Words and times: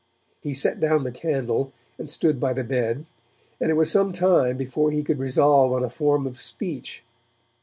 He 0.41 0.55
set 0.55 0.79
down 0.79 1.03
the 1.03 1.11
candle 1.11 1.73
and 1.99 2.09
stood 2.09 2.39
by 2.39 2.53
the 2.53 2.63
bed, 2.63 3.05
and 3.59 3.69
it 3.69 3.75
was 3.75 3.91
some 3.91 4.11
time 4.13 4.57
before 4.57 4.89
he 4.89 5.03
could 5.03 5.19
resolve 5.19 5.73
on 5.73 5.83
a 5.83 5.91
form 5.91 6.25
of 6.25 6.41
speech. 6.41 7.03